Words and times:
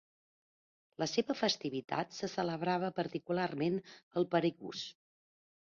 La 1.03 1.07
seva 1.11 1.35
festivitat 1.41 2.17
se 2.21 2.31
celebrava 2.37 2.91
particularment 3.03 3.79
al 3.95 4.31
Perigús. 4.35 4.85